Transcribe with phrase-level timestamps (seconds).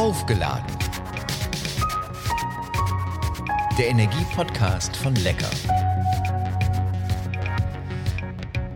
[0.00, 0.64] Aufgeladen.
[3.76, 5.50] Der Energie-Podcast von Lecker.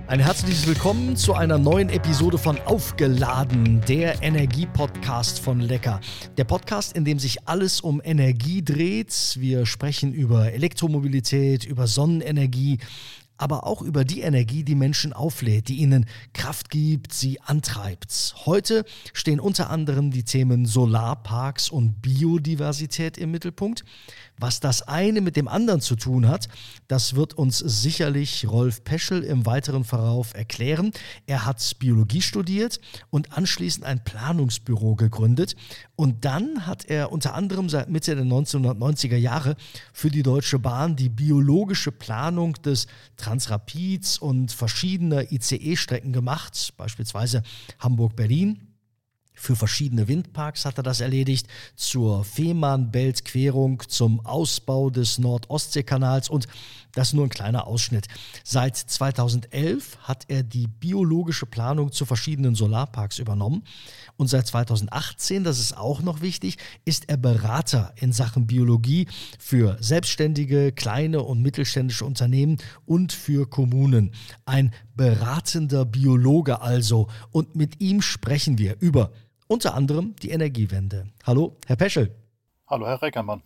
[0.07, 5.99] Ein herzliches Willkommen zu einer neuen Episode von Aufgeladen, der Energie-Podcast von Lecker.
[6.37, 9.39] Der Podcast, in dem sich alles um Energie dreht.
[9.41, 12.81] Wir sprechen über Elektromobilität, über Sonnenenergie,
[13.37, 18.35] aber auch über die Energie, die Menschen auflädt, die ihnen Kraft gibt, sie antreibt.
[18.47, 23.85] Heute stehen unter anderem die Themen Solarparks und Biodiversität im Mittelpunkt.
[24.39, 26.49] Was das eine mit dem anderen zu tun hat,
[26.89, 30.91] das wird uns sicherlich Rolf Peschel im weiteren Verlauf erklären.
[31.27, 32.81] Er hat Biologie studiert
[33.11, 35.55] und anschließend ein Planungsbüro gegründet.
[35.95, 39.57] Und dann hat er unter anderem seit Mitte der 1990er Jahre
[39.93, 47.43] für die Deutsche Bahn die biologische Planung des Transrapids und verschiedener ICE-Strecken gemacht, beispielsweise
[47.79, 48.74] Hamburg-Berlin.
[49.35, 56.47] Für verschiedene Windparks hat er das erledigt, zur Fehmarnbelt-Querung, zum Ausbau des Nord-Ostsee-Kanals und
[56.93, 58.07] das nur ein kleiner Ausschnitt.
[58.45, 63.65] Seit 2011 hat er die biologische Planung zu verschiedenen Solarparks übernommen
[64.17, 69.09] und seit 2018, das ist auch noch wichtig, ist er Berater in Sachen Biologie
[69.39, 74.13] für selbstständige, kleine und mittelständische Unternehmen und für Kommunen.
[74.45, 79.11] Ein beratender Biologe also und mit ihm sprechen wir über
[79.47, 81.09] unter anderem die Energiewende.
[81.25, 82.15] Hallo, Herr Peschel.
[82.67, 83.43] Hallo, Herr Reckermann.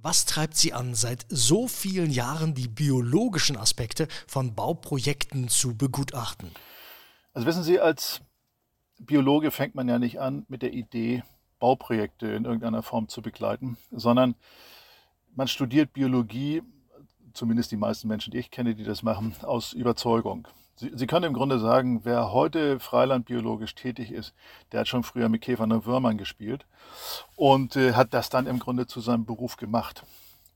[0.00, 6.50] Was treibt Sie an, seit so vielen Jahren die biologischen Aspekte von Bauprojekten zu begutachten?
[7.32, 8.20] Also wissen Sie, als
[8.98, 11.24] Biologe fängt man ja nicht an mit der Idee,
[11.58, 14.36] Bauprojekte in irgendeiner Form zu begleiten, sondern
[15.34, 16.62] man studiert Biologie,
[17.32, 20.46] zumindest die meisten Menschen, die ich kenne, die das machen, aus Überzeugung.
[20.78, 24.32] Sie, Sie können im Grunde sagen, wer heute freilandbiologisch tätig ist,
[24.70, 26.66] der hat schon früher mit Käfern und Würmern gespielt
[27.34, 30.04] und äh, hat das dann im Grunde zu seinem Beruf gemacht.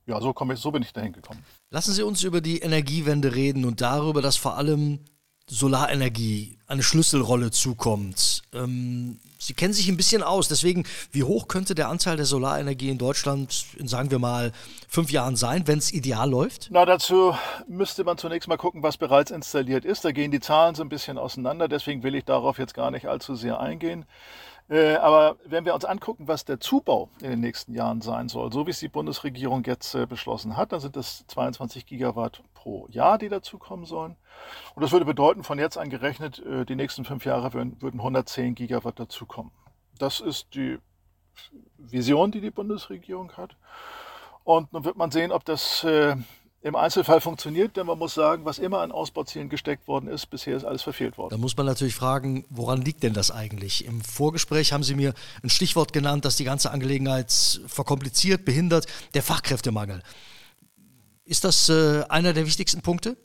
[0.05, 1.43] Ja, so, ich, so bin ich dahin gekommen.
[1.69, 4.99] Lassen Sie uns über die Energiewende reden und darüber, dass vor allem
[5.47, 8.43] Solarenergie eine Schlüsselrolle zukommt.
[8.53, 12.89] Ähm, Sie kennen sich ein bisschen aus, deswegen, wie hoch könnte der Anteil der Solarenergie
[12.89, 14.53] in Deutschland in, sagen wir mal,
[14.87, 16.69] fünf Jahren sein, wenn es ideal läuft?
[16.71, 17.35] Na, dazu
[17.67, 20.05] müsste man zunächst mal gucken, was bereits installiert ist.
[20.05, 23.07] Da gehen die Zahlen so ein bisschen auseinander, deswegen will ich darauf jetzt gar nicht
[23.07, 24.05] allzu sehr eingehen.
[24.69, 28.51] Äh, aber wenn wir uns angucken, was der Zubau in den nächsten Jahren sein soll,
[28.51, 32.87] so wie es die Bundesregierung jetzt äh, beschlossen hat, dann sind das 22 Gigawatt pro
[32.89, 34.15] Jahr, die dazukommen sollen.
[34.73, 37.99] Und das würde bedeuten, von jetzt an gerechnet, äh, die nächsten fünf Jahre würden, würden
[37.99, 39.51] 110 Gigawatt dazukommen.
[39.99, 40.79] Das ist die
[41.77, 43.57] Vision, die die Bundesregierung hat.
[44.43, 45.85] Und nun wird man sehen, ob das
[46.63, 50.55] im Einzelfall funktioniert, denn man muss sagen, was immer an Ausbauzielen gesteckt worden ist, bisher
[50.55, 51.31] ist alles verfehlt worden.
[51.31, 53.83] Da muss man natürlich fragen, woran liegt denn das eigentlich?
[53.85, 55.13] Im Vorgespräch haben Sie mir
[55.43, 60.03] ein Stichwort genannt, das die ganze Angelegenheit verkompliziert, behindert, der Fachkräftemangel.
[61.25, 63.17] Ist das äh, einer der wichtigsten Punkte?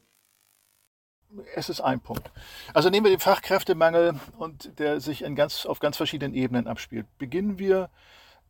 [1.55, 2.33] Es ist ein Punkt.
[2.75, 7.07] Also nehmen wir den Fachkräftemangel und der sich ganz, auf ganz verschiedenen Ebenen abspielt.
[7.19, 7.89] Beginnen wir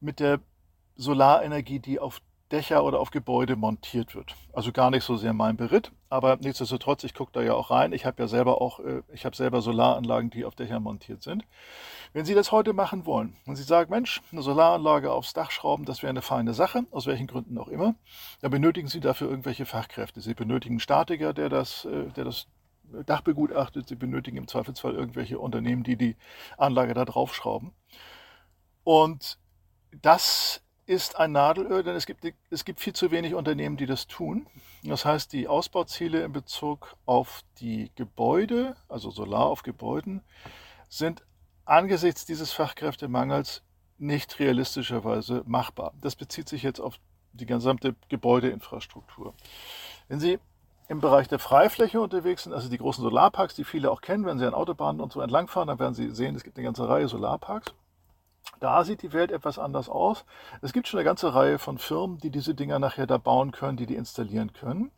[0.00, 0.40] mit der
[0.96, 4.34] Solarenergie, die auf Dächer oder auf Gebäude montiert wird.
[4.52, 7.92] Also gar nicht so sehr mein Beritt, aber nichtsdestotrotz, ich gucke da ja auch rein.
[7.92, 11.44] Ich habe ja selber auch, äh, ich habe selber Solaranlagen, die auf Dächern montiert sind.
[12.14, 15.84] Wenn Sie das heute machen wollen und Sie sagen, Mensch, eine Solaranlage aufs Dach schrauben,
[15.84, 17.94] das wäre eine feine Sache, aus welchen Gründen auch immer,
[18.40, 20.20] dann benötigen Sie dafür irgendwelche Fachkräfte.
[20.22, 22.46] Sie benötigen einen Statiker, der das, äh, der das
[23.04, 23.88] Dach begutachtet.
[23.88, 26.16] Sie benötigen im Zweifelsfall irgendwelche Unternehmen, die die
[26.56, 27.72] Anlage da draufschrauben.
[28.84, 29.38] Und
[30.00, 34.06] das ist ein Nadelöhr, denn es gibt, es gibt viel zu wenig Unternehmen, die das
[34.06, 34.46] tun.
[34.82, 40.22] Das heißt, die Ausbauziele in Bezug auf die Gebäude, also Solar auf Gebäuden,
[40.88, 41.22] sind
[41.66, 43.62] angesichts dieses Fachkräftemangels
[43.98, 45.92] nicht realistischerweise machbar.
[46.00, 46.94] Das bezieht sich jetzt auf
[47.32, 49.34] die gesamte Gebäudeinfrastruktur.
[50.08, 50.38] Wenn Sie
[50.88, 54.38] im Bereich der Freifläche unterwegs sind, also die großen Solarparks, die viele auch kennen, wenn
[54.38, 57.08] Sie an Autobahnen und so entlangfahren, dann werden Sie sehen, es gibt eine ganze Reihe
[57.08, 57.74] Solarparks.
[58.60, 60.24] Da sieht die Welt etwas anders aus.
[60.62, 63.76] Es gibt schon eine ganze Reihe von Firmen, die diese Dinger nachher da bauen können,
[63.76, 64.90] die die installieren können.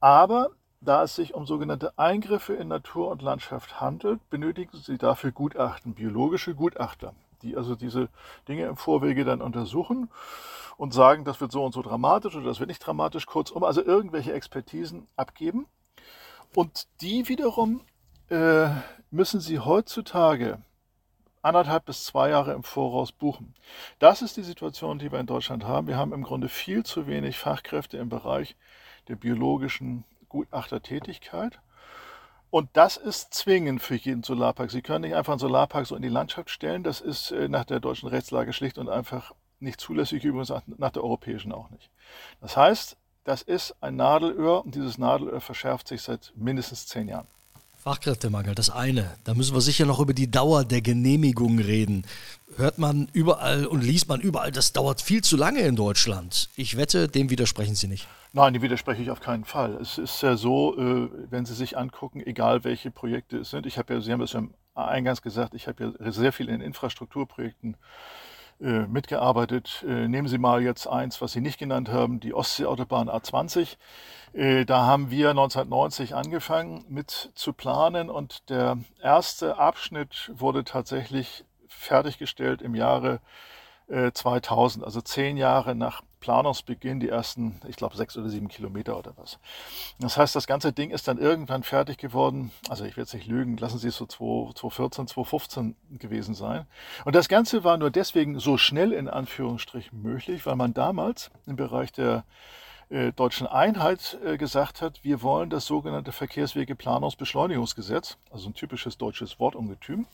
[0.00, 0.50] Aber
[0.80, 5.94] da es sich um sogenannte Eingriffe in Natur und Landschaft handelt, benötigen sie dafür Gutachten,
[5.94, 8.08] biologische Gutachter, die also diese
[8.46, 10.10] Dinge im Vorwege dann untersuchen
[10.76, 13.82] und sagen, das wird so und so dramatisch oder das wird nicht dramatisch, kurzum, also
[13.82, 15.66] irgendwelche Expertisen abgeben.
[16.54, 17.80] Und die wiederum
[18.28, 18.68] äh,
[19.10, 20.58] müssen sie heutzutage
[21.42, 23.54] anderthalb bis zwei Jahre im Voraus buchen.
[23.98, 25.86] Das ist die Situation, die wir in Deutschland haben.
[25.86, 28.56] Wir haben im Grunde viel zu wenig Fachkräfte im Bereich
[29.08, 31.60] der biologischen Gutachtertätigkeit.
[32.50, 34.70] Und das ist zwingend für jeden Solarpark.
[34.70, 36.82] Sie können nicht einfach einen Solarpark so in die Landschaft stellen.
[36.82, 41.02] Das ist äh, nach der deutschen Rechtslage schlicht und einfach nicht zulässig, übrigens nach der
[41.02, 41.90] europäischen auch nicht.
[42.40, 47.26] Das heißt, das ist ein Nadelöhr und dieses Nadelöhr verschärft sich seit mindestens zehn Jahren.
[47.86, 49.14] Fachkräftemangel, das eine.
[49.22, 52.04] Da müssen wir sicher noch über die Dauer der Genehmigung reden.
[52.56, 56.48] Hört man überall und liest man überall, das dauert viel zu lange in Deutschland.
[56.56, 58.08] Ich wette, dem widersprechen Sie nicht.
[58.32, 59.76] Nein, dem widerspreche ich auf keinen Fall.
[59.80, 63.66] Es ist ja so, äh, wenn Sie sich angucken, egal welche Projekte es sind.
[63.66, 64.42] Ich habe ja, Sie haben es ja
[64.74, 67.76] eingangs gesagt, ich habe ja sehr viel in Infrastrukturprojekten äh,
[68.86, 69.84] mitgearbeitet.
[69.86, 73.76] Äh, nehmen Sie mal jetzt eins, was Sie nicht genannt haben, die Ostseeautobahn A20.
[74.32, 81.44] Äh, da haben wir 1990 angefangen mit zu planen und der erste Abschnitt wurde tatsächlich
[81.68, 83.20] fertiggestellt im Jahre
[83.88, 89.12] 2000, also zehn Jahre nach Planungsbeginn die ersten, ich glaube, sechs oder sieben Kilometer oder
[89.16, 89.38] was.
[89.98, 92.50] Das heißt, das ganze Ding ist dann irgendwann fertig geworden.
[92.68, 96.66] Also ich will jetzt nicht lügen, lassen Sie es so 2014, 2015 gewesen sein.
[97.04, 101.56] Und das Ganze war nur deswegen so schnell in Anführungsstrichen möglich, weil man damals im
[101.56, 102.24] Bereich der
[102.88, 109.40] äh, deutschen Einheit äh, gesagt hat, wir wollen das sogenannte Verkehrswegeplanungsbeschleunigungsgesetz, also ein typisches deutsches
[109.40, 110.06] Wortungetüm.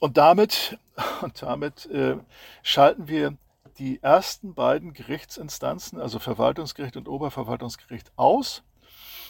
[0.00, 0.78] Und damit,
[1.22, 2.16] und damit äh,
[2.62, 3.36] schalten wir
[3.78, 8.62] die ersten beiden Gerichtsinstanzen, also Verwaltungsgericht und Oberverwaltungsgericht, aus,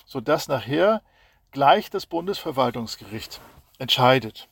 [0.06, 1.02] sodass nachher
[1.50, 3.40] gleich das Bundesverwaltungsgericht
[3.78, 4.48] entscheidet.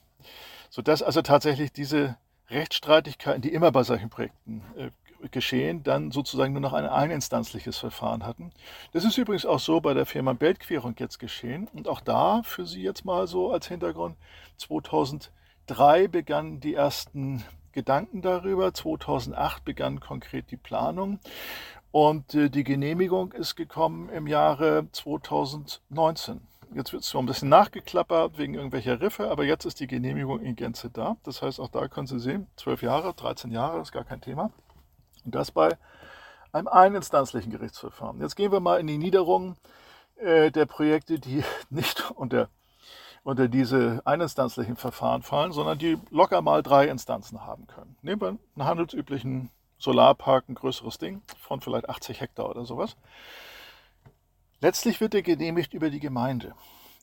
[0.68, 2.16] Sodass also tatsächlich diese
[2.50, 4.90] Rechtsstreitigkeiten, die immer bei solchen Projekten äh,
[5.28, 8.52] geschehen, dann sozusagen nur noch ein eininstanzliches Verfahren hatten.
[8.92, 11.68] Das ist übrigens auch so bei der Firma Beltquerung jetzt geschehen.
[11.72, 14.16] Und auch da, für Sie jetzt mal so als Hintergrund,
[14.56, 18.72] 2003 begannen die ersten Gedanken darüber.
[18.74, 21.20] 2008 begann konkret die Planung
[21.92, 26.40] und äh, die Genehmigung ist gekommen im Jahre 2019.
[26.72, 30.40] Jetzt wird es zwar ein bisschen nachgeklappert wegen irgendwelcher Riffe, aber jetzt ist die Genehmigung
[30.40, 31.16] in Gänze da.
[31.24, 34.52] Das heißt, auch da können Sie sehen, 12 Jahre, 13 Jahre ist gar kein Thema.
[35.24, 35.76] Und das bei
[36.52, 38.20] einem eininstanzlichen Gerichtsverfahren.
[38.20, 39.56] Jetzt gehen wir mal in die Niederung
[40.16, 42.48] äh, der Projekte, die nicht unter
[43.22, 47.96] unter diese eininstanzlichen Verfahren fallen, sondern die locker mal drei Instanzen haben können.
[48.02, 52.96] Nehmen wir einen handelsüblichen Solarpark, ein größeres Ding von vielleicht 80 Hektar oder sowas.
[54.60, 56.54] Letztlich wird der genehmigt über die Gemeinde.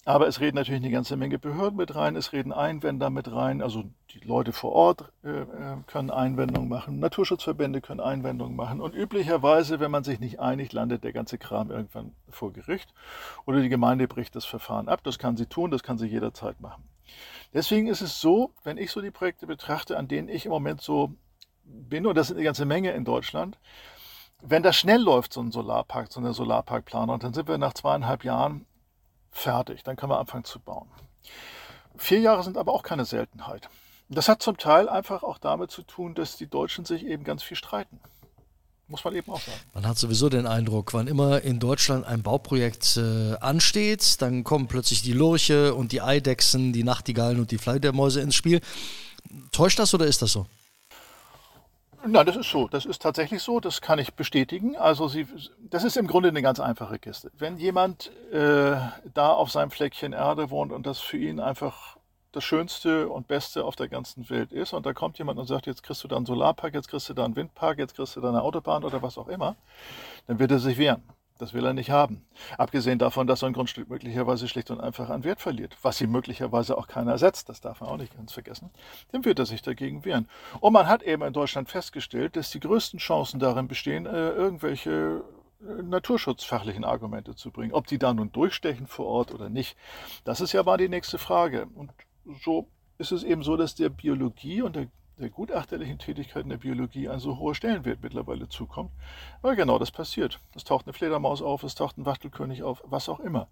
[0.07, 3.61] Aber es reden natürlich eine ganze Menge Behörden mit rein, es reden Einwender mit rein,
[3.61, 8.95] also die Leute vor Ort äh, äh, können Einwendungen machen, Naturschutzverbände können Einwendungen machen und
[8.95, 12.93] üblicherweise, wenn man sich nicht einigt, landet der ganze Kram irgendwann vor Gericht
[13.45, 15.01] oder die Gemeinde bricht das Verfahren ab.
[15.03, 16.87] Das kann sie tun, das kann sie jederzeit machen.
[17.53, 20.79] Deswegen ist es so, wenn ich so die Projekte betrachte, an denen ich im Moment
[20.79, 21.15] so
[21.65, 23.59] bin, und das sind eine ganze Menge in Deutschland,
[24.41, 28.23] wenn das schnell läuft, so ein Solarpark, so eine Solarparkplanung, dann sind wir nach zweieinhalb
[28.23, 28.65] Jahren
[29.37, 29.83] fertig.
[29.83, 30.87] Dann können wir anfangen zu bauen.
[31.97, 33.69] Vier Jahre sind aber auch keine Seltenheit.
[34.09, 37.43] Das hat zum Teil einfach auch damit zu tun, dass die Deutschen sich eben ganz
[37.43, 37.99] viel streiten.
[38.87, 39.59] Muss man eben auch sagen.
[39.73, 44.67] Man hat sowieso den Eindruck, wann immer in Deutschland ein Bauprojekt äh, ansteht, dann kommen
[44.67, 48.61] plötzlich die Lurche und die Eidechsen, die Nachtigallen und die Fledermäuse ins Spiel.
[49.51, 50.45] Täuscht das oder ist das so?
[52.07, 52.67] Nein, das ist so.
[52.67, 53.59] Das ist tatsächlich so.
[53.59, 54.75] Das kann ich bestätigen.
[54.77, 55.27] Also Sie,
[55.69, 57.31] das ist im Grunde eine ganz einfache Kiste.
[57.37, 58.77] Wenn jemand äh,
[59.13, 61.97] da auf seinem Fleckchen Erde wohnt und das für ihn einfach
[62.31, 65.65] das Schönste und Beste auf der ganzen Welt ist und da kommt jemand und sagt,
[65.65, 68.21] jetzt kriegst du da einen Solarpark, jetzt kriegst du da einen Windpark, jetzt kriegst du
[68.21, 69.55] da eine Autobahn oder was auch immer,
[70.27, 71.01] dann wird er sich wehren.
[71.37, 72.25] Das will er nicht haben.
[72.57, 76.11] Abgesehen davon, dass so ein Grundstück möglicherweise schlicht und einfach an Wert verliert, was ihm
[76.11, 78.69] möglicherweise auch keiner setzt, das darf man auch nicht ganz vergessen,
[79.11, 80.27] dann wird er sich dagegen wehren.
[80.59, 85.23] Und man hat eben in Deutschland festgestellt, dass die größten Chancen darin bestehen, äh, irgendwelche
[85.61, 87.73] äh, naturschutzfachlichen Argumente zu bringen.
[87.73, 89.77] Ob die da nun durchstechen vor Ort oder nicht,
[90.23, 91.67] das ist ja mal die nächste Frage.
[91.75, 91.91] Und
[92.43, 92.67] so
[92.97, 94.87] ist es eben so, dass der Biologie und der
[95.19, 98.91] der gutachterlichen Tätigkeit in der Biologie ein so hoher Stellenwert mittlerweile zukommt.
[99.41, 100.39] Weil genau das passiert.
[100.55, 103.47] Es taucht eine Fledermaus auf, es taucht ein Wachtelkönig auf, was auch immer.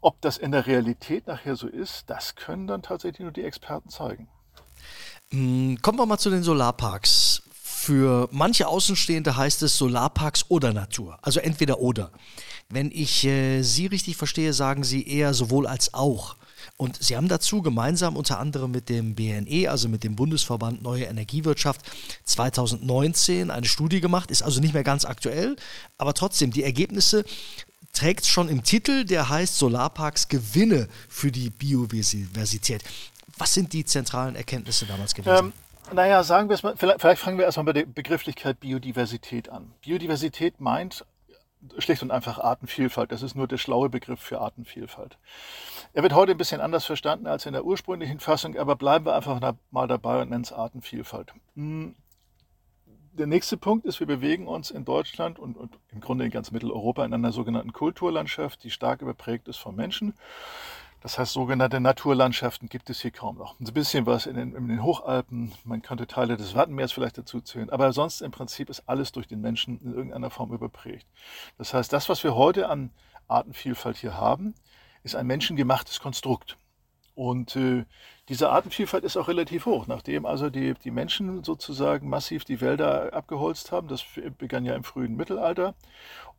[0.00, 3.88] Ob das in der Realität nachher so ist, das können dann tatsächlich nur die Experten
[3.88, 4.28] zeigen.
[5.30, 7.42] Hm, kommen wir mal zu den Solarparks.
[7.52, 11.18] Für manche Außenstehende heißt es Solarparks oder Natur.
[11.22, 12.12] Also entweder oder.
[12.68, 16.36] Wenn ich äh, Sie richtig verstehe, sagen Sie eher sowohl als auch.
[16.76, 21.04] Und sie haben dazu gemeinsam unter anderem mit dem BNE, also mit dem Bundesverband Neue
[21.04, 21.82] Energiewirtschaft,
[22.24, 25.56] 2019 eine Studie gemacht, ist also nicht mehr ganz aktuell,
[25.98, 27.24] aber trotzdem, die Ergebnisse
[27.92, 32.82] trägt schon im Titel, der heißt Solarparks Gewinne für die Biodiversität.
[33.38, 35.52] Was sind die zentralen Erkenntnisse damals gewesen?
[35.90, 39.48] Ähm, naja, sagen wir es mal, vielleicht, vielleicht fangen wir erstmal bei der Begrifflichkeit Biodiversität
[39.48, 39.72] an.
[39.82, 41.04] Biodiversität meint
[41.78, 43.12] schlicht und einfach Artenvielfalt.
[43.12, 45.16] Das ist nur der schlaue Begriff für Artenvielfalt.
[45.94, 49.14] Er wird heute ein bisschen anders verstanden als in der ursprünglichen Fassung, aber bleiben wir
[49.14, 51.34] einfach mal dabei und nennen es Artenvielfalt.
[51.54, 51.94] Hm,
[53.12, 56.50] der nächste Punkt ist, wir bewegen uns in Deutschland und, und, im Grunde in ganz
[56.50, 60.14] Mitteleuropa in einer sogenannten Kulturlandschaft, die stark überprägt ist vom Menschen.
[61.02, 63.58] Das heißt, sogenannte Naturlandschaften gibt es hier kaum noch.
[63.60, 67.40] Ein bisschen was in den, in den, Hochalpen, man könnte Teile des Wattenmeers vielleicht dazu
[67.40, 71.06] zählen, aber sonst im Prinzip ist alles durch den Menschen in irgendeiner Form überprägt.
[71.58, 72.92] Das heißt, das, was wir heute an
[73.28, 74.54] Artenvielfalt hier haben,
[75.02, 76.56] ist ein menschengemachtes Konstrukt.
[77.14, 77.84] Und äh,
[78.28, 83.12] diese Artenvielfalt ist auch relativ hoch, nachdem also die, die Menschen sozusagen massiv die Wälder
[83.12, 83.88] abgeholzt haben.
[83.88, 84.04] Das
[84.38, 85.74] begann ja im frühen Mittelalter.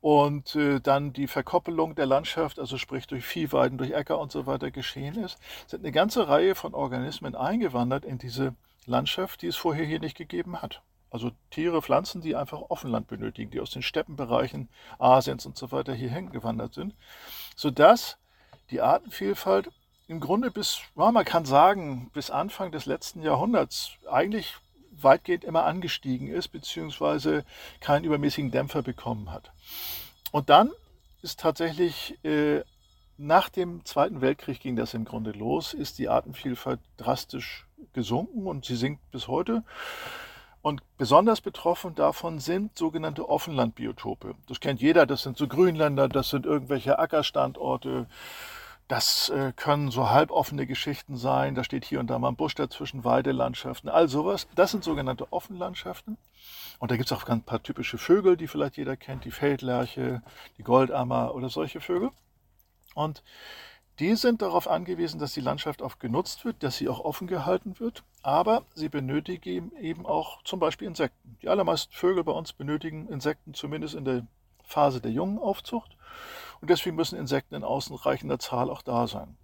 [0.01, 4.47] Und äh, dann die Verkoppelung der Landschaft, also sprich durch Viehweiden, durch Äcker und so
[4.47, 8.55] weiter geschehen ist, sind eine ganze Reihe von Organismen eingewandert in diese
[8.85, 10.81] Landschaft, die es vorher hier nicht gegeben hat.
[11.09, 14.67] Also Tiere, Pflanzen, die einfach Offenland benötigen, die aus den Steppenbereichen
[14.97, 16.95] Asiens und so weiter hier hingewandert sind,
[17.55, 18.17] sodass
[18.71, 19.69] die Artenvielfalt
[20.07, 24.55] im Grunde bis, man kann sagen, bis Anfang des letzten Jahrhunderts eigentlich
[24.91, 27.45] weitgehend immer angestiegen ist, beziehungsweise
[27.79, 29.51] keinen übermäßigen Dämpfer bekommen hat.
[30.31, 30.71] Und dann
[31.21, 32.61] ist tatsächlich äh,
[33.17, 38.65] nach dem Zweiten Weltkrieg ging das im Grunde los, ist die Artenvielfalt drastisch gesunken und
[38.65, 39.63] sie sinkt bis heute.
[40.63, 44.35] Und besonders betroffen davon sind sogenannte Offenlandbiotope.
[44.47, 48.07] Das kennt jeder, das sind so Grünländer, das sind irgendwelche Ackerstandorte,
[48.87, 51.53] das äh, können so halboffene Geschichten sein.
[51.55, 54.47] Da steht hier und da mal ein Busch dazwischen, Weidelandschaften, all sowas.
[54.55, 56.17] Das sind sogenannte Offenlandschaften.
[56.79, 60.21] Und da gibt es auch ein paar typische Vögel, die vielleicht jeder kennt, die Feldlerche,
[60.57, 62.11] die Goldammer oder solche Vögel.
[62.95, 63.21] Und
[63.99, 67.79] die sind darauf angewiesen, dass die Landschaft auch genutzt wird, dass sie auch offen gehalten
[67.79, 68.03] wird.
[68.23, 71.37] Aber sie benötigen eben auch zum Beispiel Insekten.
[71.41, 74.25] Die allermeisten Vögel bei uns benötigen Insekten, zumindest in der
[74.63, 75.95] Phase der jungen Aufzucht.
[76.61, 79.37] Und deswegen müssen Insekten in ausreichender Zahl auch da sein.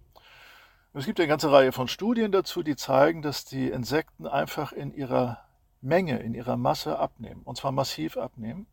[0.94, 4.92] es gibt eine ganze Reihe von Studien dazu, die zeigen, dass die Insekten einfach in
[4.92, 5.44] ihrer
[5.80, 7.42] Menge, in ihrer Masse abnehmen.
[7.44, 8.66] Und zwar massiv abnehmen.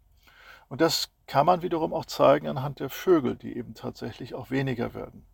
[0.70, 4.94] Und das kann man wiederum auch zeigen anhand der Vögel, die eben tatsächlich auch weniger
[4.94, 5.26] werden.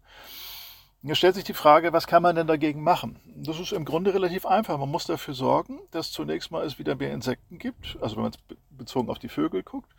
[1.05, 3.19] Hier stellt sich die Frage, was kann man denn dagegen machen?
[3.35, 4.77] Das ist im Grunde relativ einfach.
[4.77, 8.31] Man muss dafür sorgen, dass zunächst mal es wieder mehr Insekten gibt, also wenn man
[8.31, 9.91] es bezogen auf die Vögel guckt.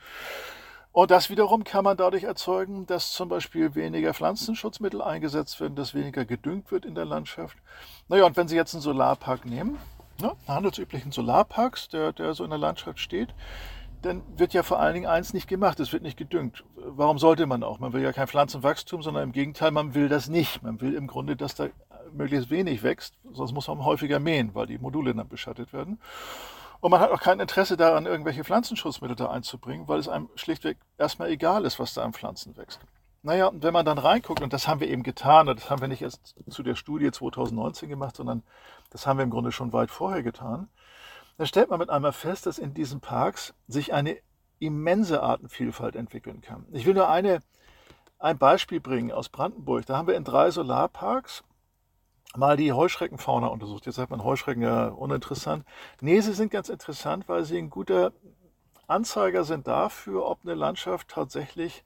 [0.93, 5.93] Und das wiederum kann man dadurch erzeugen, dass zum Beispiel weniger Pflanzenschutzmittel eingesetzt werden, dass
[5.93, 7.59] weniger gedüngt wird in der Landschaft.
[8.09, 9.77] Naja, und wenn Sie jetzt einen Solarpark nehmen,
[10.23, 13.29] ne, einen handelsüblichen Solarpark, der, der so in der Landschaft steht,
[14.05, 16.65] dann wird ja vor allen Dingen eins nicht gemacht, es wird nicht gedüngt.
[16.77, 17.79] Warum sollte man auch?
[17.79, 20.63] Man will ja kein Pflanzenwachstum, sondern im Gegenteil, man will das nicht.
[20.63, 21.69] Man will im Grunde, dass da
[22.13, 25.99] möglichst wenig wächst, sonst muss man häufiger mähen, weil die Module dann beschattet werden.
[26.81, 30.77] Und man hat auch kein Interesse daran, irgendwelche Pflanzenschutzmittel da einzubringen, weil es einem schlichtweg
[30.99, 32.79] erstmal egal ist, was da an Pflanzen wächst.
[33.23, 35.81] Naja, und wenn man dann reinguckt, und das haben wir eben getan, und das haben
[35.81, 38.43] wir nicht erst zu der Studie 2019 gemacht, sondern
[38.91, 40.69] das haben wir im Grunde schon weit vorher getan,
[41.37, 44.17] dann stellt man mit einmal fest, dass in diesen Parks sich eine
[44.59, 46.67] immense Artenvielfalt entwickeln kann.
[46.73, 47.41] Ich will nur eine,
[48.19, 49.87] ein Beispiel bringen aus Brandenburg.
[49.87, 51.45] Da haben wir in drei Solarparks
[52.37, 53.87] mal die Heuschreckenfauna untersucht.
[53.87, 55.65] Jetzt sagt man Heuschrecken ja uninteressant.
[56.01, 58.13] Nee, sie sind ganz interessant, weil sie ein guter
[58.87, 61.85] Anzeiger sind dafür, ob eine Landschaft tatsächlich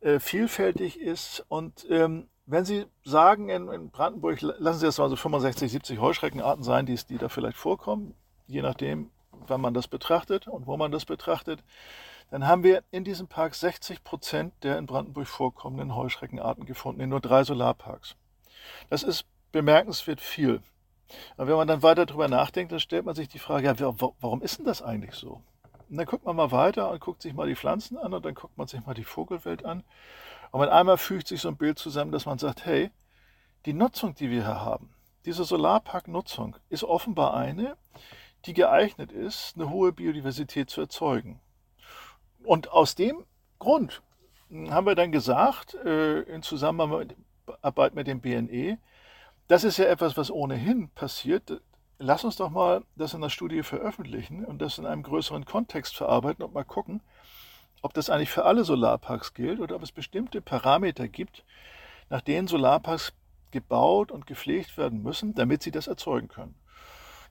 [0.00, 1.44] äh, vielfältig ist.
[1.48, 6.00] Und ähm, wenn Sie sagen, in, in, Brandenburg, lassen Sie das mal so 65, 70
[6.00, 8.14] Heuschreckenarten sein, die, die da vielleicht vorkommen,
[8.48, 11.62] je nachdem, wann man das betrachtet und wo man das betrachtet,
[12.30, 17.08] dann haben wir in diesem Park 60 Prozent der in Brandenburg vorkommenden Heuschreckenarten gefunden, in
[17.08, 18.16] nur drei Solarparks.
[18.90, 20.60] Das ist bemerkenswert viel.
[21.36, 24.42] Aber wenn man dann weiter darüber nachdenkt, dann stellt man sich die Frage, ja, warum
[24.42, 25.42] ist denn das eigentlich so?
[25.88, 28.34] Und dann guckt man mal weiter und guckt sich mal die Pflanzen an und dann
[28.34, 29.84] guckt man sich mal die Vogelwelt an.
[30.50, 32.90] Und mit einmal fügt sich so ein Bild zusammen, dass man sagt, hey,
[33.64, 37.76] die Nutzung, die wir hier haben, diese Solarpark-Nutzung ist offenbar eine,
[38.48, 41.40] die geeignet ist, eine hohe Biodiversität zu erzeugen.
[42.42, 43.24] Und aus dem
[43.58, 44.02] Grund
[44.70, 47.14] haben wir dann gesagt, äh, in Zusammenarbeit
[47.94, 48.78] mit dem BNE,
[49.48, 51.60] das ist ja etwas, was ohnehin passiert.
[51.98, 55.96] Lass uns doch mal das in der Studie veröffentlichen und das in einem größeren Kontext
[55.96, 57.02] verarbeiten und mal gucken,
[57.82, 61.44] ob das eigentlich für alle Solarparks gilt oder ob es bestimmte Parameter gibt,
[62.08, 63.12] nach denen Solarparks
[63.50, 66.54] gebaut und gepflegt werden müssen, damit sie das erzeugen können.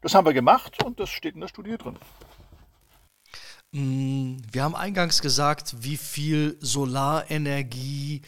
[0.01, 1.97] Das haben wir gemacht und das steht in der Studie drin.
[3.71, 8.21] Mm, wir haben eingangs gesagt, wie viel Solarenergie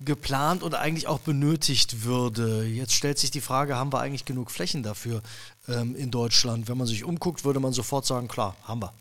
[0.00, 2.64] geplant und eigentlich auch benötigt würde.
[2.64, 5.22] Jetzt stellt sich die Frage, haben wir eigentlich genug Flächen dafür
[5.68, 6.68] ähm, in Deutschland?
[6.68, 8.92] Wenn man sich umguckt, würde man sofort sagen, klar, haben wir.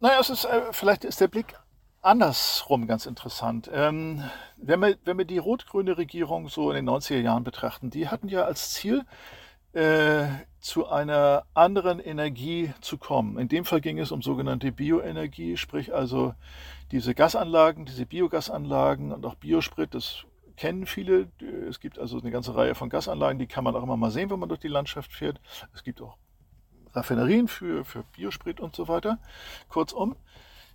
[0.00, 1.54] Naja, es ist, äh, vielleicht ist der Blick
[2.02, 3.70] andersrum ganz interessant.
[3.72, 4.22] Ähm,
[4.56, 8.28] wenn, wir, wenn wir die rot-grüne Regierung so in den 90er Jahren betrachten, die hatten
[8.28, 9.04] ja als Ziel,
[9.72, 10.26] äh,
[10.60, 13.38] zu einer anderen Energie zu kommen.
[13.38, 16.34] In dem Fall ging es um sogenannte Bioenergie, sprich also
[16.92, 20.24] diese Gasanlagen, diese Biogasanlagen und auch Biosprit, das
[20.56, 21.28] kennen viele.
[21.68, 24.30] Es gibt also eine ganze Reihe von Gasanlagen, die kann man auch immer mal sehen,
[24.30, 25.40] wenn man durch die Landschaft fährt.
[25.74, 26.16] Es gibt auch
[26.94, 29.18] Raffinerien für, für Biosprit und so weiter.
[29.68, 30.14] Kurzum,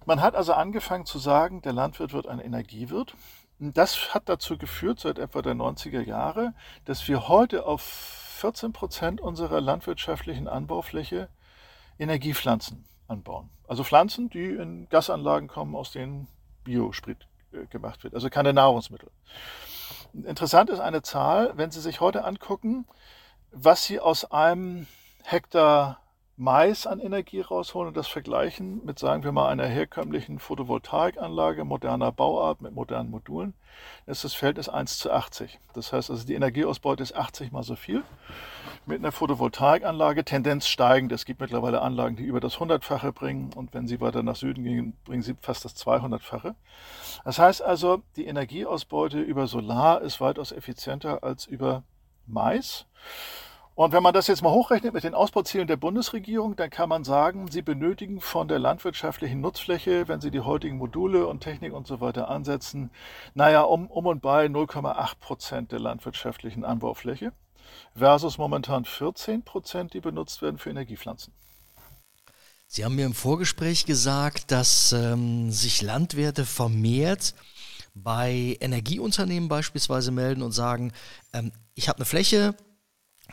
[0.05, 3.13] man hat also angefangen zu sagen, der Landwirt wird ein Energiewirt.
[3.59, 6.53] Das hat dazu geführt, seit etwa der 90er Jahre,
[6.85, 11.29] dass wir heute auf 14 Prozent unserer landwirtschaftlichen Anbaufläche
[11.99, 13.49] Energiepflanzen anbauen.
[13.67, 16.27] Also Pflanzen, die in Gasanlagen kommen, aus denen
[16.63, 19.09] Biosprit äh, gemacht wird, also keine Nahrungsmittel.
[20.13, 22.85] Interessant ist eine Zahl, wenn Sie sich heute angucken,
[23.51, 24.87] was Sie aus einem
[25.23, 25.99] Hektar
[26.39, 32.11] Mais an Energie rausholen und das vergleichen mit, sagen wir mal, einer herkömmlichen Photovoltaikanlage moderner
[32.11, 33.55] Bauart mit modernen Modulen,
[34.05, 35.59] ist das Verhältnis 1 zu 80.
[35.73, 38.03] Das heißt also, die Energieausbeute ist 80 mal so viel.
[38.85, 41.11] Mit einer Photovoltaikanlage Tendenz steigend.
[41.11, 44.63] Es gibt mittlerweile Anlagen, die über das 100-fache bringen und wenn sie weiter nach Süden
[44.63, 46.53] gehen, bringen sie fast das 200-fache.
[47.25, 51.81] Das heißt also, die Energieausbeute über Solar ist weitaus effizienter als über
[52.27, 52.85] Mais.
[53.77, 57.03] Und wenn man das jetzt mal hochrechnet mit den Ausbauzielen der Bundesregierung, dann kann man
[57.03, 61.85] sagen, sie benötigen von der landwirtschaftlichen Nutzfläche, wenn sie die heutigen Module und Technik und
[61.85, 62.89] so weiter ansetzen,
[63.35, 67.33] naja, um, um und bei 0,8 Prozent der landwirtschaftlichen Anbaufläche
[67.93, 71.31] versus momentan 14 Prozent, die benutzt werden für Energiepflanzen.
[72.65, 77.35] Sie haben mir im Vorgespräch gesagt, dass ähm, sich Landwirte vermehrt
[77.93, 80.93] bei Energieunternehmen beispielsweise melden und sagen,
[81.31, 82.55] ähm, ich habe eine Fläche,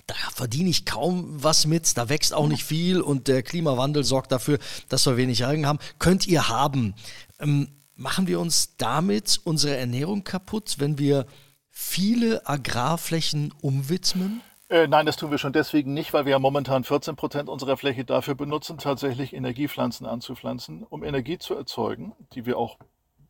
[0.07, 4.33] da verdiene ich kaum was mit, da wächst auch nicht viel und der Klimawandel sorgt
[4.33, 4.59] dafür,
[4.89, 5.79] dass wir wenig Algen haben.
[5.99, 6.95] Könnt ihr haben.
[7.41, 11.27] Ähm, machen wir uns damit unsere Ernährung kaputt, wenn wir
[11.71, 14.43] viele Agrarflächen umwidmen?
[14.69, 17.77] Äh, nein, das tun wir schon deswegen nicht, weil wir ja momentan 14 Prozent unserer
[17.77, 22.79] Fläche dafür benutzen, tatsächlich Energiepflanzen anzupflanzen, um Energie zu erzeugen, die wir auch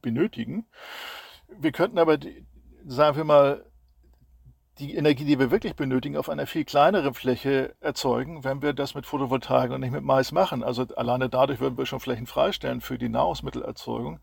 [0.00, 0.66] benötigen.
[1.48, 2.18] Wir könnten aber,
[2.86, 3.64] sagen wir mal,
[4.78, 8.94] die Energie, die wir wirklich benötigen, auf einer viel kleineren Fläche erzeugen, wenn wir das
[8.94, 10.64] mit Photovoltaik und nicht mit Mais machen.
[10.64, 14.18] Also alleine dadurch würden wir schon Flächen freistellen für die Nahrungsmittelerzeugung.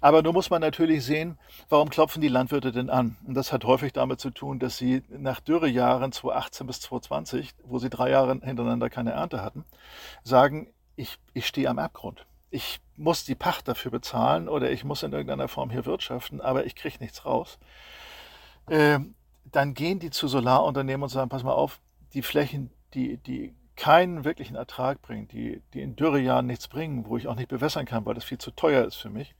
[0.00, 1.38] Aber nur muss man natürlich sehen,
[1.68, 3.16] warum klopfen die Landwirte denn an?
[3.26, 7.78] Und das hat häufig damit zu tun, dass sie nach Dürrejahren 2018 bis 2020, wo
[7.78, 9.64] sie drei Jahre hintereinander keine Ernte hatten,
[10.22, 12.26] sagen, ich, ich stehe am Abgrund.
[12.50, 16.64] Ich muss die Pacht dafür bezahlen oder ich muss in irgendeiner Form hier wirtschaften, aber
[16.64, 17.58] ich kriege nichts raus.
[19.56, 21.80] Dann gehen die zu Solarunternehmen und sagen, pass mal auf,
[22.12, 27.16] die Flächen, die, die keinen wirklichen Ertrag bringen, die, die in Dürrejahren nichts bringen, wo
[27.16, 29.34] ich auch nicht bewässern kann, weil das viel zu teuer ist für mich,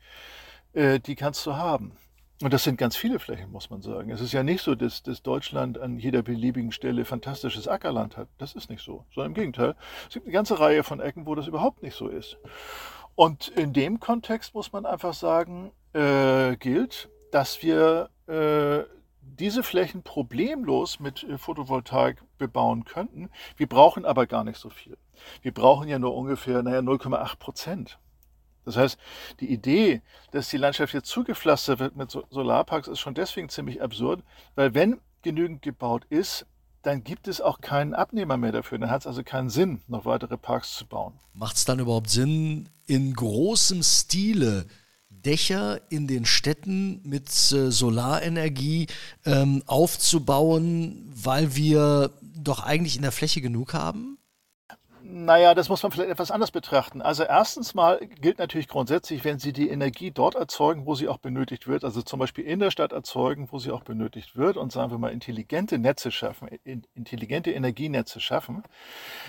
[0.72, 1.98] äh, die kannst du haben.
[2.40, 4.08] Und das sind ganz viele Flächen, muss man sagen.
[4.08, 8.28] Es ist ja nicht so, dass, dass Deutschland an jeder beliebigen Stelle fantastisches Ackerland hat.
[8.38, 9.74] Das ist nicht so, sondern im Gegenteil.
[10.08, 12.38] Es gibt eine ganze Reihe von Ecken, wo das überhaupt nicht so ist.
[13.16, 18.95] Und in dem Kontext muss man einfach sagen, äh, gilt, dass wir äh,
[19.26, 23.30] diese Flächen problemlos mit äh, Photovoltaik bebauen könnten.
[23.56, 24.96] Wir brauchen aber gar nicht so viel.
[25.42, 27.98] Wir brauchen ja nur ungefähr naja, 0,8 Prozent.
[28.64, 28.98] Das heißt,
[29.40, 34.24] die Idee, dass die Landschaft jetzt zugepflastert wird mit Solarparks, ist schon deswegen ziemlich absurd,
[34.56, 36.46] weil wenn genügend gebaut ist,
[36.82, 38.78] dann gibt es auch keinen Abnehmer mehr dafür.
[38.78, 41.14] Dann hat es also keinen Sinn, noch weitere Parks zu bauen.
[41.32, 44.66] Macht es dann überhaupt Sinn, in großem Stile
[45.26, 48.86] Dächer in den Städten mit äh, Solarenergie
[49.24, 54.18] ähm, aufzubauen, weil wir doch eigentlich in der Fläche genug haben?
[55.08, 57.00] Naja, das muss man vielleicht etwas anders betrachten.
[57.00, 61.18] Also erstens mal gilt natürlich grundsätzlich, wenn Sie die Energie dort erzeugen, wo sie auch
[61.18, 64.72] benötigt wird, also zum Beispiel in der Stadt erzeugen, wo sie auch benötigt wird und
[64.72, 66.48] sagen wir mal intelligente Netze schaffen,
[66.94, 68.64] intelligente Energienetze schaffen,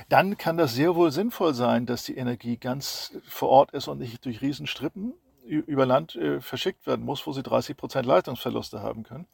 [0.10, 4.00] dann kann das sehr wohl sinnvoll sein, dass die Energie ganz vor Ort ist und
[4.00, 5.14] nicht durch Riesenstrippen
[5.48, 9.28] über Land äh, verschickt werden muss, wo sie 30 Prozent Leitungsverluste haben können.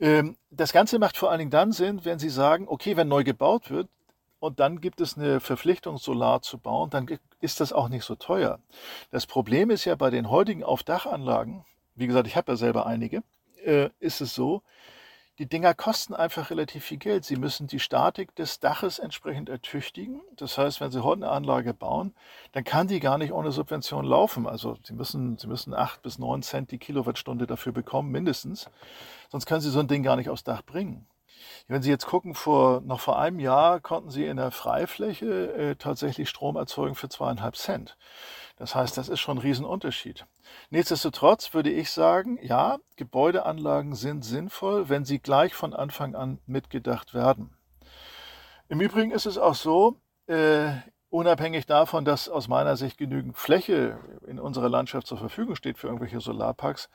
[0.00, 3.24] Ähm, das Ganze macht vor allen Dingen dann Sinn, wenn Sie sagen, okay, wenn neu
[3.24, 3.88] gebaut wird
[4.40, 7.06] und dann gibt es eine Verpflichtung, Solar zu bauen, dann
[7.40, 8.58] ist das auch nicht so teuer.
[9.10, 13.22] Das Problem ist ja bei den heutigen Aufdachanlagen, wie gesagt, ich habe ja selber einige,
[13.64, 14.62] äh, ist es so,
[15.38, 17.24] die Dinger kosten einfach relativ viel Geld.
[17.24, 20.22] Sie müssen die Statik des Daches entsprechend ertüchtigen.
[20.36, 22.14] Das heißt, wenn Sie heute eine Anlage bauen,
[22.52, 24.46] dann kann die gar nicht ohne Subvention laufen.
[24.46, 28.70] Also Sie müssen, Sie müssen 8 bis 9 Cent die Kilowattstunde dafür bekommen, mindestens.
[29.30, 31.06] Sonst können Sie so ein Ding gar nicht aufs Dach bringen.
[31.68, 35.76] Wenn Sie jetzt gucken, vor, noch vor einem Jahr konnten Sie in der Freifläche äh,
[35.76, 37.96] tatsächlich Strom erzeugen für zweieinhalb Cent.
[38.56, 40.26] Das heißt, das ist schon ein Riesenunterschied.
[40.70, 47.12] Nichtsdestotrotz würde ich sagen, ja, Gebäudeanlagen sind sinnvoll, wenn sie gleich von Anfang an mitgedacht
[47.12, 47.54] werden.
[48.68, 50.70] Im Übrigen ist es auch so, äh,
[51.10, 55.86] unabhängig davon, dass aus meiner Sicht genügend Fläche in unserer Landschaft zur Verfügung steht für
[55.86, 56.88] irgendwelche Solarparks,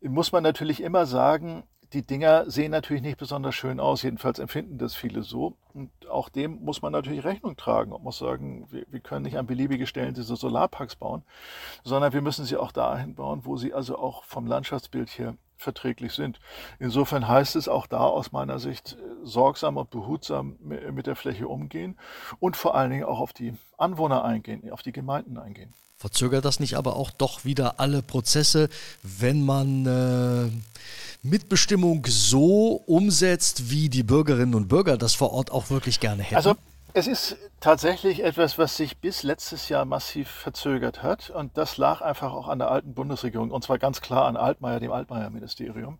[0.00, 4.78] muss man natürlich immer sagen, die Dinger sehen natürlich nicht besonders schön aus, jedenfalls empfinden
[4.78, 5.56] das viele so.
[5.72, 9.38] Und auch dem muss man natürlich Rechnung tragen und muss sagen, wir, wir, können nicht
[9.38, 11.22] an beliebige Stellen diese Solarparks bauen,
[11.84, 16.12] sondern wir müssen sie auch dahin bauen, wo sie also auch vom Landschaftsbild her verträglich
[16.12, 16.38] sind.
[16.78, 21.98] Insofern heißt es auch da aus meiner Sicht sorgsam und behutsam mit der Fläche umgehen
[22.40, 25.72] und vor allen Dingen auch auf die Anwohner eingehen, auf die Gemeinden eingehen.
[26.06, 28.68] Verzögert das nicht aber auch doch wieder alle Prozesse,
[29.02, 30.52] wenn man äh,
[31.26, 36.36] Mitbestimmung so umsetzt, wie die Bürgerinnen und Bürger das vor Ort auch wirklich gerne hätten?
[36.36, 36.54] Also
[36.94, 41.30] es ist tatsächlich etwas, was sich bis letztes Jahr massiv verzögert hat.
[41.30, 43.50] Und das lag einfach auch an der alten Bundesregierung.
[43.50, 45.98] Und zwar ganz klar an Altmaier, dem Altmaier-Ministerium.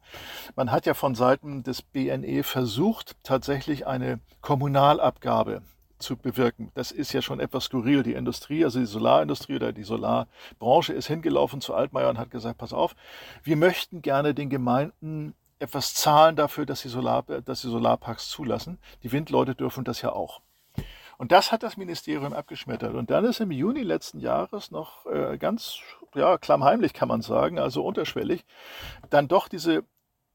[0.54, 5.62] Man hat ja von Seiten des BNE versucht, tatsächlich eine Kommunalabgabe
[5.98, 6.70] zu bewirken.
[6.74, 8.02] Das ist ja schon etwas skurril.
[8.02, 12.58] Die Industrie, also die Solarindustrie oder die Solarbranche ist hingelaufen zu Altmaier und hat gesagt,
[12.58, 12.94] pass auf,
[13.42, 18.78] wir möchten gerne den Gemeinden etwas zahlen dafür, dass sie, Solar, dass sie Solarparks zulassen.
[19.02, 20.40] Die Windleute dürfen das ja auch.
[21.18, 22.94] Und das hat das Ministerium abgeschmettert.
[22.94, 25.78] Und dann ist im Juni letzten Jahres noch äh, ganz
[26.14, 28.44] ja, klammheimlich, kann man sagen, also unterschwellig,
[29.08, 29.84] dann doch diese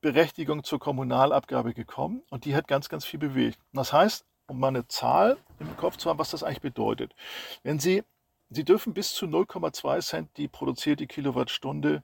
[0.02, 2.24] Berechtigung zur Kommunalabgabe gekommen.
[2.30, 3.60] Und die hat ganz, ganz viel bewegt.
[3.74, 7.16] Das heißt, um mal eine Zahl im Kopf zu haben, was das eigentlich bedeutet.
[7.64, 8.04] Wenn Sie,
[8.50, 12.04] Sie dürfen bis zu 0,2 Cent die produzierte Kilowattstunde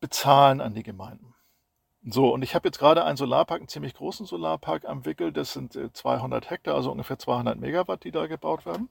[0.00, 1.34] bezahlen an die Gemeinden.
[2.04, 5.32] So, und ich habe jetzt gerade einen Solarpark, einen ziemlich großen Solarpark am Wickel.
[5.32, 8.88] Das sind 200 äh, Hektar, also ungefähr 200 Megawatt, die da gebaut werden.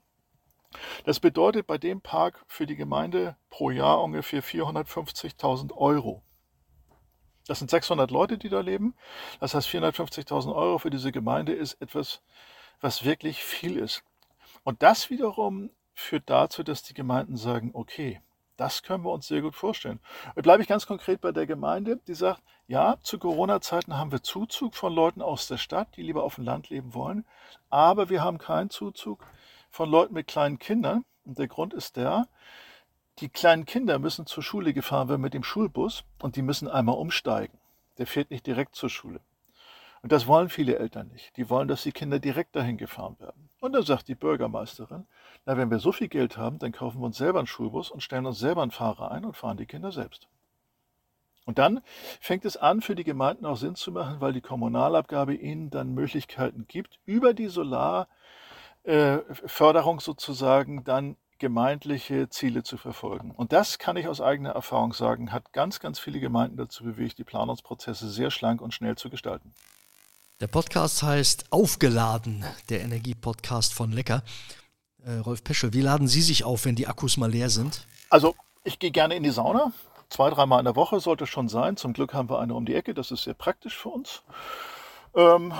[1.04, 6.22] Das bedeutet bei dem Park für die Gemeinde pro Jahr ungefähr 450.000 Euro.
[7.46, 8.94] Das sind 600 Leute, die da leben.
[9.40, 12.22] Das heißt, 450.000 Euro für diese Gemeinde ist etwas,
[12.80, 14.02] was wirklich viel ist.
[14.64, 18.20] Und das wiederum führt dazu, dass die Gemeinden sagen, okay,
[18.56, 20.00] das können wir uns sehr gut vorstellen.
[20.34, 24.22] Und bleibe ich ganz konkret bei der Gemeinde, die sagt, ja, zu Corona-Zeiten haben wir
[24.22, 27.24] Zuzug von Leuten aus der Stadt, die lieber auf dem Land leben wollen,
[27.70, 29.26] aber wir haben keinen Zuzug
[29.70, 31.04] von Leuten mit kleinen Kindern.
[31.24, 32.28] Und der Grund ist der,
[33.18, 36.96] die kleinen Kinder müssen zur Schule gefahren werden mit dem Schulbus und die müssen einmal
[36.96, 37.58] umsteigen.
[37.98, 39.20] Der fährt nicht direkt zur Schule.
[40.02, 41.36] Und das wollen viele Eltern nicht.
[41.36, 43.48] Die wollen, dass die Kinder direkt dahin gefahren werden.
[43.60, 45.06] Und dann sagt die Bürgermeisterin,
[45.46, 48.02] na, wenn wir so viel Geld haben, dann kaufen wir uns selber einen Schulbus und
[48.02, 50.26] stellen uns selber einen Fahrer ein und fahren die Kinder selbst.
[51.44, 51.82] Und dann
[52.20, 55.94] fängt es an, für die Gemeinden auch Sinn zu machen, weil die Kommunalabgabe ihnen dann
[55.94, 58.08] Möglichkeiten gibt, über die Solarförderung
[59.98, 63.32] äh, sozusagen dann gemeindliche Ziele zu verfolgen.
[63.32, 67.18] Und das kann ich aus eigener Erfahrung sagen, hat ganz, ganz viele Gemeinden dazu bewegt,
[67.18, 69.52] die Planungsprozesse sehr schlank und schnell zu gestalten.
[70.40, 74.22] Der Podcast heißt Aufgeladen, der Energiepodcast von Lecker.
[75.04, 77.86] Äh, Rolf Peschel, wie laden Sie sich auf, wenn die Akkus mal leer sind?
[78.10, 79.72] Also, ich gehe gerne in die Sauna.
[80.08, 81.76] Zwei, dreimal in der Woche sollte schon sein.
[81.76, 82.92] Zum Glück haben wir eine um die Ecke.
[82.92, 84.22] Das ist sehr praktisch für uns.
[85.14, 85.52] Ähm,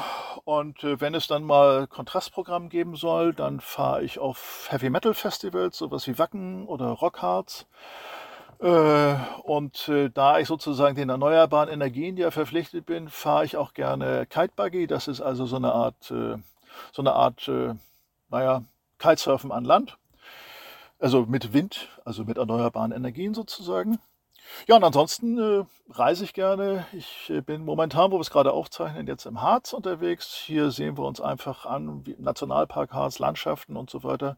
[0.45, 5.15] und äh, wenn es dann mal Kontrastprogramm geben soll, dann fahre ich auf Heavy Metal
[5.15, 7.67] Festivals, sowas wie Wacken oder Rockhards.
[8.63, 13.75] Äh, und äh, da ich sozusagen den erneuerbaren Energien ja verpflichtet bin, fahre ich auch
[13.75, 14.87] gerne Kitebuggy.
[14.87, 16.37] Das ist also so eine Art, äh,
[16.93, 17.51] so eine Art,
[18.31, 18.63] naja,
[18.99, 19.99] Kitesurfen an Land.
[21.01, 23.99] Also mit Wind, also mit erneuerbaren Energien sozusagen.
[24.67, 26.87] Ja, und ansonsten äh, reise ich gerne.
[26.93, 30.35] Ich äh, bin momentan, wo wir es gerade aufzeichnen, jetzt im Harz unterwegs.
[30.35, 34.37] Hier sehen wir uns einfach an, wie Nationalpark Harz, Landschaften und so weiter.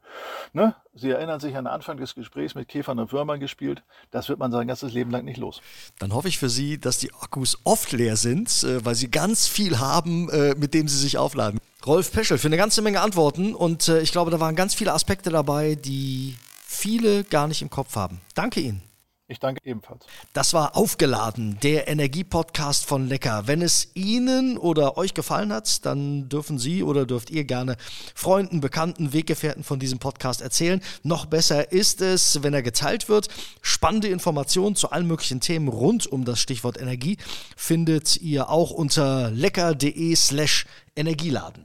[0.52, 0.74] Ne?
[0.94, 3.82] Sie erinnern sich an den Anfang des Gesprächs mit Käfern und Würmern gespielt.
[4.10, 5.60] Das wird man sein ganzes Leben lang nicht los.
[5.98, 9.46] Dann hoffe ich für Sie, dass die Akkus oft leer sind, äh, weil Sie ganz
[9.46, 11.60] viel haben, äh, mit dem Sie sich aufladen.
[11.84, 14.92] Rolf Peschel für eine ganze Menge Antworten und äh, ich glaube, da waren ganz viele
[14.92, 16.36] Aspekte dabei, die
[16.66, 18.20] viele gar nicht im Kopf haben.
[18.34, 18.82] Danke Ihnen.
[19.26, 20.04] Ich danke ebenfalls.
[20.34, 23.46] Das war Aufgeladen, der Energiepodcast von Lecker.
[23.46, 27.76] Wenn es Ihnen oder euch gefallen hat, dann dürfen Sie oder dürft ihr gerne
[28.14, 30.82] Freunden, Bekannten, Weggefährten von diesem Podcast erzählen.
[31.02, 33.28] Noch besser ist es, wenn er geteilt wird.
[33.62, 37.16] Spannende Informationen zu allen möglichen Themen rund um das Stichwort Energie
[37.56, 41.64] findet ihr auch unter lecker.de slash Energieladen.